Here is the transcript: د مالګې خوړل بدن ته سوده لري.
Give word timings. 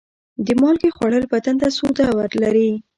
د 0.45 0.47
مالګې 0.61 0.89
خوړل 0.95 1.25
بدن 1.33 1.55
ته 1.61 1.67
سوده 1.77 2.05
لري. 2.43 2.69